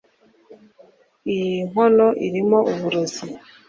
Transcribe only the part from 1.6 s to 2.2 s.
nkono